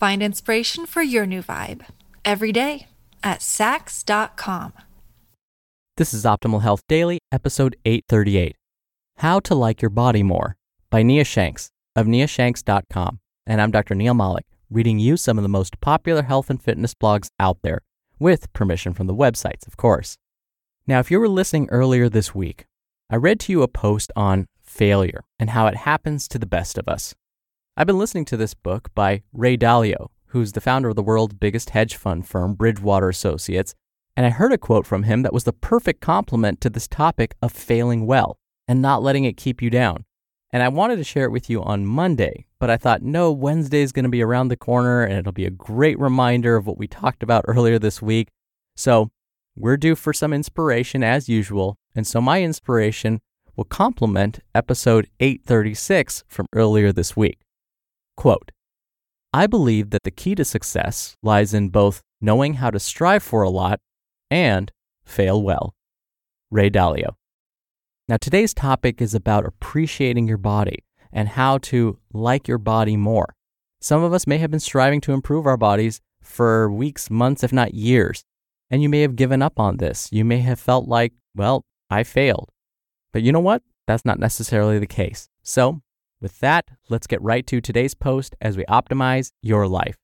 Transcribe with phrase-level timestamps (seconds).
[0.00, 1.84] Find inspiration for your new vibe
[2.24, 2.86] every day
[3.22, 4.72] at Saks.com.
[5.98, 8.56] This is Optimal Health Daily, episode 838
[9.18, 10.56] How to Like Your Body More
[10.88, 13.20] by Nia Shanks of niashanks.com.
[13.46, 13.94] And I'm Dr.
[13.94, 17.82] Neal Malik, reading you some of the most popular health and fitness blogs out there,
[18.18, 20.16] with permission from the websites, of course.
[20.86, 22.64] Now, if you were listening earlier this week,
[23.10, 26.78] I read to you a post on failure and how it happens to the best
[26.78, 27.14] of us.
[27.76, 31.34] I've been listening to this book by Ray Dalio, who's the founder of the world's
[31.34, 33.74] biggest hedge fund firm, Bridgewater Associates,
[34.16, 37.36] and I heard a quote from him that was the perfect complement to this topic
[37.40, 40.04] of failing well and not letting it keep you down.
[40.52, 43.82] And I wanted to share it with you on Monday, but I thought, no, Wednesday
[43.82, 46.76] is going to be around the corner and it'll be a great reminder of what
[46.76, 48.28] we talked about earlier this week.
[48.76, 49.10] So
[49.56, 51.78] we're due for some inspiration as usual.
[51.94, 53.20] And so my inspiration
[53.54, 57.38] will complement episode 836 from earlier this week.
[58.16, 58.50] Quote
[59.32, 63.42] I believe that the key to success lies in both knowing how to strive for
[63.42, 63.80] a lot
[64.30, 64.72] and
[65.04, 65.74] fail well.
[66.50, 67.14] Ray Dalio.
[68.08, 73.34] Now, today's topic is about appreciating your body and how to like your body more.
[73.80, 77.52] Some of us may have been striving to improve our bodies for weeks, months, if
[77.52, 78.24] not years,
[78.68, 80.08] and you may have given up on this.
[80.12, 82.50] You may have felt like, well, I failed.
[83.12, 83.62] But you know what?
[83.86, 85.28] That's not necessarily the case.
[85.42, 85.80] So,
[86.20, 89.96] with that, let's get right to today's post as we optimize your life.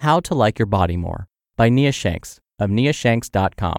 [0.00, 3.76] How to Like Your Body More by Nia Shanks of niashanks.com.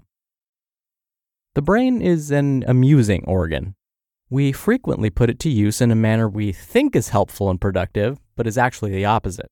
[1.55, 3.75] The brain is an amusing organ.
[4.29, 8.19] We frequently put it to use in a manner we think is helpful and productive,
[8.35, 9.51] but is actually the opposite.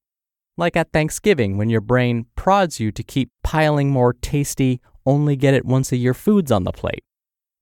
[0.58, 5.54] Like at Thanksgiving, when your brain prods you to keep piling more tasty, only get
[5.54, 7.04] it once a year foods on the plate.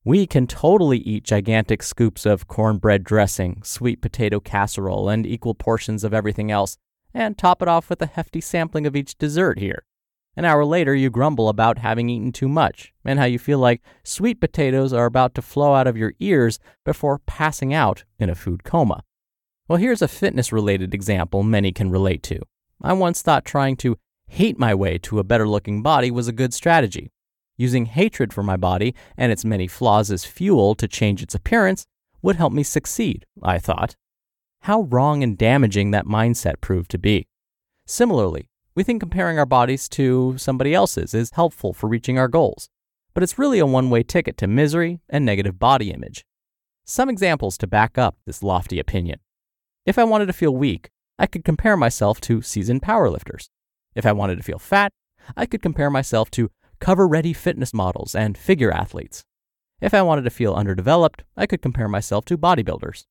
[0.10, 6.04] We can totally eat gigantic scoops of cornbread dressing, sweet potato casserole, and equal portions
[6.04, 6.80] of everything else,
[7.14, 9.84] and top it off with a hefty sampling of each dessert here.
[10.36, 13.84] An hour later, you grumble about having eaten too much, and how you feel like
[14.04, 18.36] sweet potatoes are about to flow out of your ears before passing out in a
[18.36, 19.04] food coma.
[19.68, 22.40] Well, here's a fitness related example many can relate to.
[22.82, 26.34] I once thought trying to hate my way to a better looking body was a
[26.34, 27.12] good strategy.
[27.60, 31.86] Using hatred for my body and its many flaws as fuel to change its appearance
[32.22, 33.98] would help me succeed, I thought.
[34.62, 37.28] How wrong and damaging that mindset proved to be.
[37.86, 42.70] Similarly, we think comparing our bodies to somebody else's is helpful for reaching our goals,
[43.14, 46.24] but it's really a one way ticket to misery and negative body image.
[46.86, 49.20] Some examples to back up this lofty opinion.
[49.86, 53.50] If I wanted to feel weak, I could compare myself to seasoned powerlifters.
[53.96, 54.94] If I wanted to feel fat,
[55.36, 59.24] I could compare myself to cover ready fitness models and figure athletes.
[59.82, 63.06] If I wanted to feel underdeveloped, I could compare myself to bodybuilders.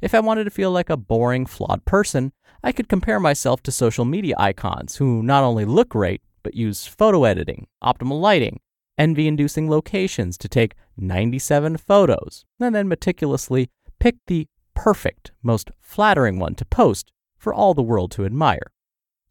[0.00, 2.32] If I wanted to feel like a boring, flawed person,
[2.62, 6.86] I could compare myself to social media icons who not only look great, but use
[6.86, 8.60] photo editing, optimal lighting,
[8.96, 16.38] envy inducing locations to take 97 photos, and then meticulously pick the perfect, most flattering
[16.38, 18.72] one to post for all the world to admire.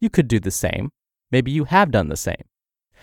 [0.00, 0.90] You could do the same.
[1.30, 2.44] Maybe you have done the same.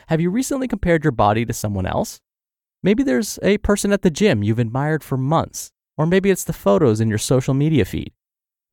[0.08, 2.20] Have you recently compared your body to someone else?
[2.84, 6.54] Maybe there's a person at the gym you've admired for months, or maybe it's the
[6.54, 8.14] photos in your social media feed.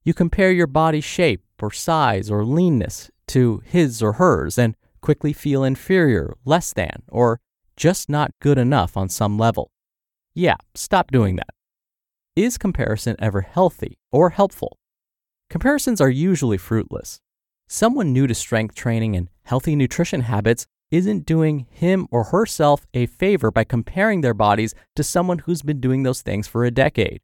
[0.04, 5.32] You compare your body shape or size or leanness to his or hers and quickly
[5.32, 7.40] feel inferior, less than, or
[7.76, 9.70] just not good enough on some level.
[10.34, 11.54] Yeah, stop doing that.
[12.36, 14.78] Is comparison ever healthy or helpful?
[15.48, 17.20] Comparisons are usually fruitless.
[17.68, 23.06] Someone new to strength training and healthy nutrition habits isn't doing him or herself a
[23.06, 27.20] favor by comparing their bodies to someone who's been doing those things for a decade.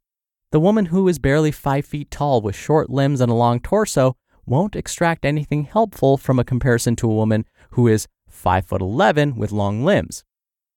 [0.51, 4.17] The woman who is barely five feet tall with short limbs and a long torso
[4.45, 9.35] won't extract anything helpful from a comparison to a woman who is 5 foot 11
[9.35, 10.23] with long limbs.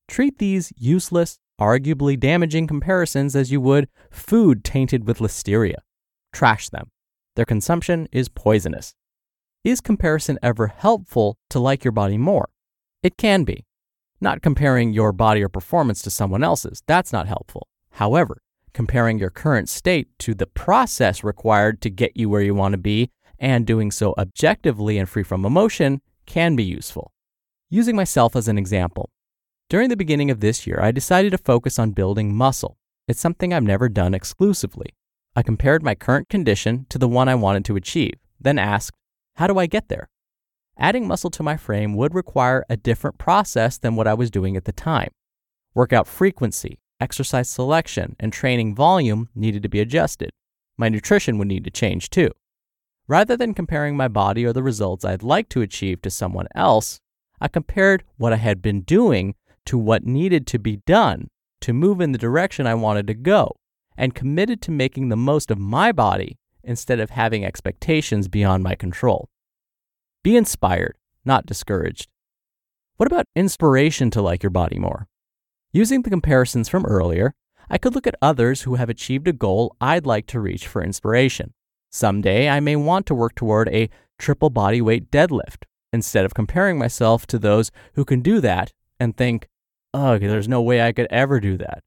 [0.06, 5.76] Treat these useless, arguably damaging comparisons as you would food tainted with listeria.
[6.34, 6.90] Trash them.
[7.36, 8.94] Their consumption is poisonous.
[9.64, 12.51] Is comparison ever helpful to like your body more?
[13.02, 13.64] It can be.
[14.20, 17.66] Not comparing your body or performance to someone else's, that's not helpful.
[17.90, 18.38] However,
[18.72, 22.78] comparing your current state to the process required to get you where you want to
[22.78, 23.10] be
[23.40, 27.12] and doing so objectively and free from emotion can be useful.
[27.70, 29.10] Using myself as an example,
[29.68, 32.76] during the beginning of this year, I decided to focus on building muscle.
[33.08, 34.94] It's something I've never done exclusively.
[35.34, 38.96] I compared my current condition to the one I wanted to achieve, then asked,
[39.36, 40.08] How do I get there?
[40.78, 44.56] Adding muscle to my frame would require a different process than what I was doing
[44.56, 45.10] at the time.
[45.74, 50.30] Workout frequency, exercise selection, and training volume needed to be adjusted.
[50.76, 52.30] My nutrition would need to change too.
[53.08, 57.00] Rather than comparing my body or the results I'd like to achieve to someone else,
[57.40, 59.34] I compared what I had been doing
[59.66, 61.28] to what needed to be done
[61.60, 63.56] to move in the direction I wanted to go
[63.96, 68.74] and committed to making the most of my body instead of having expectations beyond my
[68.74, 69.28] control.
[70.22, 72.08] Be inspired, not discouraged.
[72.96, 75.08] What about inspiration to like your body more?
[75.72, 77.34] Using the comparisons from earlier,
[77.68, 80.80] I could look at others who have achieved a goal I'd like to reach for
[80.80, 81.54] inspiration.
[81.90, 86.78] Someday I may want to work toward a triple body weight deadlift instead of comparing
[86.78, 89.48] myself to those who can do that and think,
[89.92, 91.82] ugh, there's no way I could ever do that.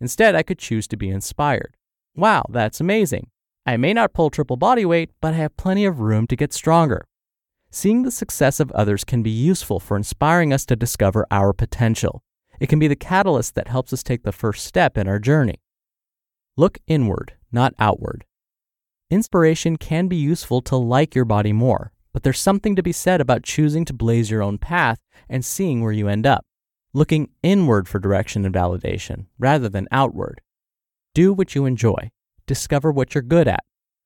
[0.00, 1.76] Instead, I could choose to be inspired.
[2.16, 3.30] Wow, that's amazing.
[3.64, 6.52] I may not pull triple body weight, but I have plenty of room to get
[6.52, 7.04] stronger.
[7.70, 12.22] Seeing the success of others can be useful for inspiring us to discover our potential.
[12.60, 15.60] It can be the catalyst that helps us take the first step in our journey.
[16.56, 18.24] Look inward, not outward.
[19.10, 23.20] Inspiration can be useful to like your body more, but there's something to be said
[23.20, 24.98] about choosing to blaze your own path
[25.28, 26.44] and seeing where you end up.
[26.94, 30.40] Looking inward for direction and validation rather than outward.
[31.14, 32.10] Do what you enjoy.
[32.46, 33.62] Discover what you're good at.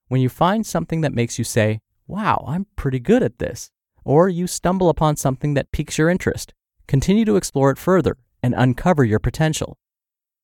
[0.09, 3.71] When you find something that makes you say, wow, I'm pretty good at this.
[4.05, 6.53] Or you stumble upon something that piques your interest.
[6.89, 9.79] Continue to explore it further and uncover your potential.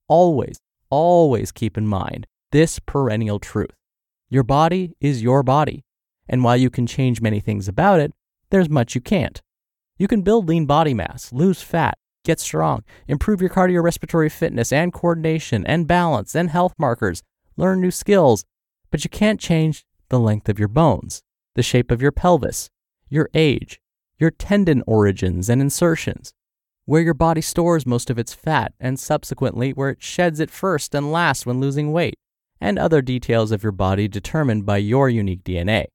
[0.06, 0.58] Always,
[0.90, 3.74] always keep in mind this perennial truth.
[4.30, 5.84] Your body is your body.
[6.28, 8.12] And while you can change many things about it,
[8.50, 9.40] there's much you can't.
[9.98, 14.92] You can build lean body mass, lose fat, get strong, improve your cardiorespiratory fitness and
[14.92, 17.22] coordination and balance and health markers,
[17.56, 18.44] learn new skills,
[18.90, 21.22] but you can't change the length of your bones
[21.58, 22.70] the shape of your pelvis,
[23.08, 23.80] your age,
[24.16, 26.32] your tendon origins and insertions,
[26.84, 30.94] where your body stores most of its fat, and subsequently where it sheds it first
[30.94, 32.14] and last when losing weight,
[32.60, 35.86] and other details of your body determined by your unique DNA.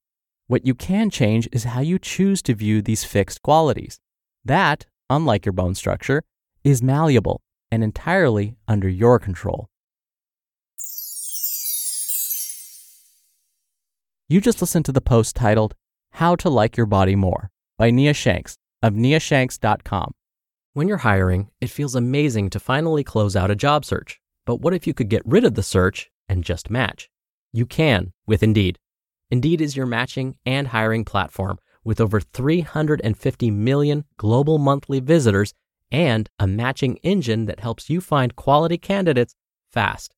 [0.47, 4.01] What you can change is how you choose to view these fixed qualities.
[4.43, 6.23] That, unlike your bone structure,
[6.65, 7.41] is malleable
[7.71, 9.69] and entirely under your control.
[14.33, 15.75] You just listened to the post titled
[16.13, 20.15] How to Like Your Body More by Nia Shanks of niashanks.com.
[20.73, 24.19] When you're hiring, it feels amazing to finally close out a job search.
[24.47, 27.11] But what if you could get rid of the search and just match?
[27.51, 28.79] You can with Indeed.
[29.29, 35.53] Indeed is your matching and hiring platform with over 350 million global monthly visitors
[35.91, 39.35] and a matching engine that helps you find quality candidates
[39.71, 40.15] fast.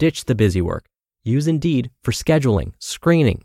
[0.00, 0.86] Ditch the busy work.
[1.22, 3.44] Use Indeed for scheduling, screening,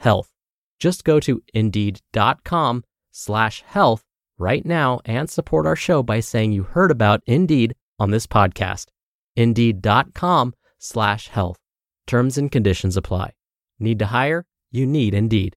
[0.00, 0.30] health.
[0.78, 4.04] Just go to indeed.com slash health
[4.38, 8.86] right now and support our show by saying you heard about Indeed on this podcast.
[9.36, 11.58] Indeed.com slash health.
[12.06, 13.32] Terms and conditions apply.
[13.78, 14.46] Need to hire?
[14.72, 15.54] You need Indeed.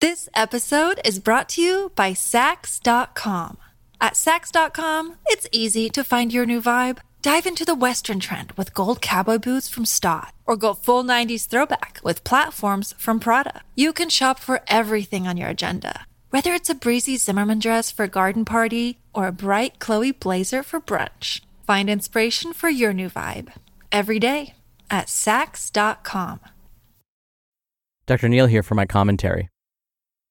[0.00, 3.58] This episode is brought to you by Saks.com.
[4.00, 6.98] At Saks.com, it's easy to find your new vibe.
[7.20, 11.48] Dive into the Western trend with gold cowboy boots from Staud, or go full 90s
[11.48, 13.62] throwback with platforms from Prada.
[13.74, 18.04] You can shop for everything on your agenda, whether it's a breezy Zimmermann dress for
[18.04, 21.40] a garden party or a bright Chloe blazer for brunch.
[21.66, 23.52] Find inspiration for your new vibe
[23.90, 24.54] every day
[24.88, 26.38] at Saks.com.
[28.06, 28.28] Dr.
[28.28, 29.48] Neal here for my commentary.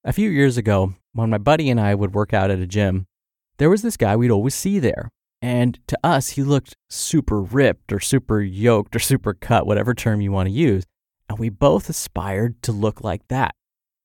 [0.04, 3.06] A few years ago, when my buddy and I would work out at a gym,
[3.58, 5.10] there was this guy we'd always see there.
[5.40, 10.20] And to us, he looked super ripped or super yoked or super cut, whatever term
[10.20, 10.84] you want to use.
[11.28, 13.54] And we both aspired to look like that.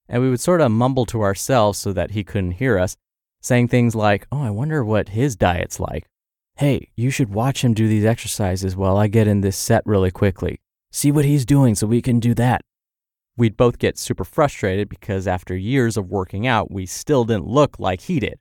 [0.07, 2.95] And we would sort of mumble to ourselves so that he couldn't hear us,
[3.41, 6.07] saying things like, Oh, I wonder what his diet's like.
[6.57, 10.11] Hey, you should watch him do these exercises while I get in this set really
[10.11, 10.59] quickly.
[10.91, 12.61] See what he's doing so we can do that.
[13.35, 17.79] We'd both get super frustrated because after years of working out, we still didn't look
[17.79, 18.37] like he did.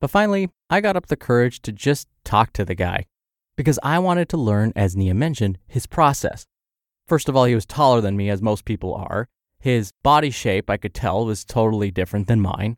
[0.00, 3.06] But finally, I got up the courage to just talk to the guy
[3.56, 6.46] because I wanted to learn, as Nia mentioned, his process.
[7.08, 9.28] First of all, he was taller than me, as most people are.
[9.58, 12.76] His body shape, I could tell, was totally different than mine,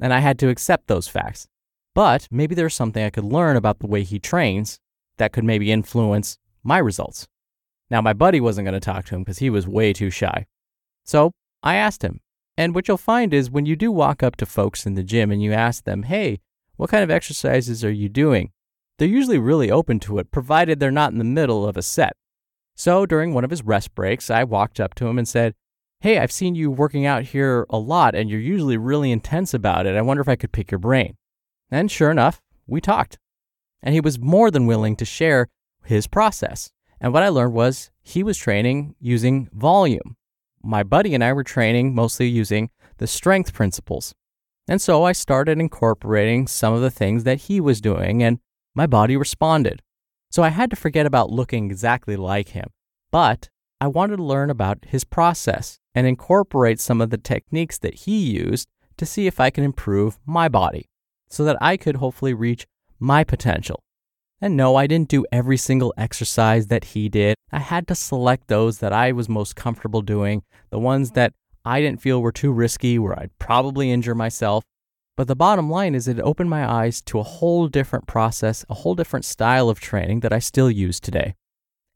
[0.00, 1.48] and I had to accept those facts.
[1.94, 4.78] But maybe there's something I could learn about the way he trains
[5.16, 7.26] that could maybe influence my results.
[7.90, 10.46] Now, my buddy wasn't going to talk to him because he was way too shy.
[11.04, 12.20] So I asked him.
[12.56, 15.32] And what you'll find is when you do walk up to folks in the gym
[15.32, 16.38] and you ask them, hey,
[16.80, 18.52] what kind of exercises are you doing?
[18.96, 22.16] They're usually really open to it, provided they're not in the middle of a set.
[22.74, 25.54] So during one of his rest breaks, I walked up to him and said,
[26.00, 29.84] Hey, I've seen you working out here a lot and you're usually really intense about
[29.84, 29.94] it.
[29.94, 31.18] I wonder if I could pick your brain.
[31.70, 33.18] And sure enough, we talked.
[33.82, 35.48] And he was more than willing to share
[35.84, 36.70] his process.
[36.98, 40.16] And what I learned was he was training using volume.
[40.62, 44.14] My buddy and I were training mostly using the strength principles.
[44.68, 48.38] And so I started incorporating some of the things that he was doing, and
[48.74, 49.82] my body responded.
[50.30, 52.68] So I had to forget about looking exactly like him.
[53.10, 53.48] But
[53.80, 58.18] I wanted to learn about his process and incorporate some of the techniques that he
[58.18, 60.88] used to see if I can improve my body
[61.28, 62.66] so that I could hopefully reach
[62.98, 63.82] my potential.
[64.40, 67.34] And no, I didn't do every single exercise that he did.
[67.52, 71.32] I had to select those that I was most comfortable doing, the ones that
[71.64, 74.64] I didn't feel were too risky, where I'd probably injure myself.
[75.16, 78.74] But the bottom line is, it opened my eyes to a whole different process, a
[78.74, 81.34] whole different style of training that I still use today.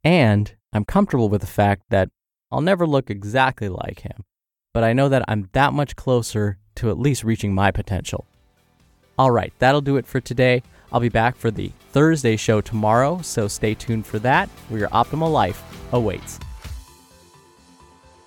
[0.02, 2.10] And I'm comfortable with the fact that
[2.52, 4.24] I'll never look exactly like him,
[4.74, 8.26] but I know that I'm that much closer to at least reaching my potential.
[9.18, 10.62] All right, that'll do it for today.
[10.92, 14.88] I'll be back for the Thursday show tomorrow, so stay tuned for that, where your
[14.90, 16.38] optimal life awaits.